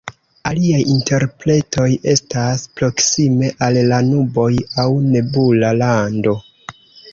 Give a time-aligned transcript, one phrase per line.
[0.51, 4.49] Aliaj interpretoj estas "proksime al la nuboj"
[4.87, 6.37] aŭ "nebula lando".